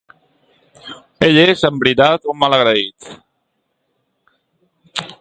Ell 1.27 1.37
és, 1.41 1.61
en 1.69 1.77
veritat, 1.83 2.27
un 2.33 2.41
malagraït. 2.45 3.13